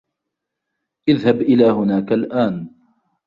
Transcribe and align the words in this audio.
إذهب 1.09 1.41
إلى 1.41 1.65
هناك 1.69 2.11
الآن. 2.13 2.67